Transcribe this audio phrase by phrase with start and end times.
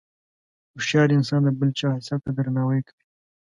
[0.73, 3.03] هوښیار انسان د بل چا حیثیت ته درناوی کوي.